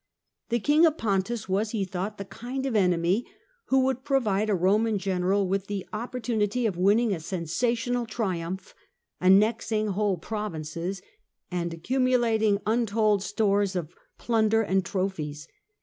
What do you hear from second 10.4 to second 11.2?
vinces,